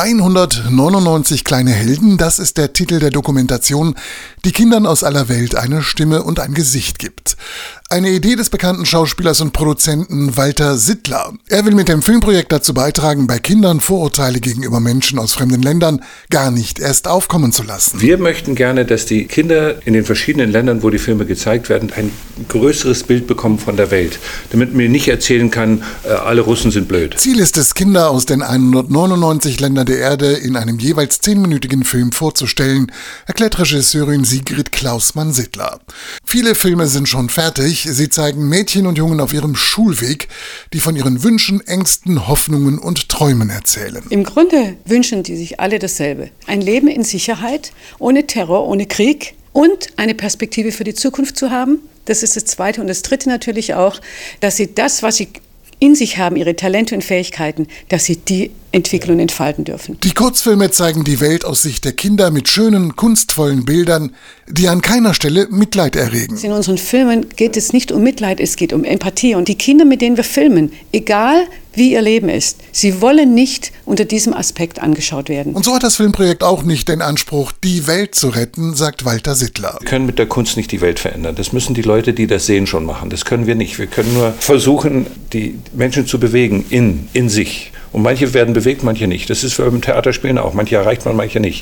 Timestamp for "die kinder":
19.06-19.84, 69.48-69.84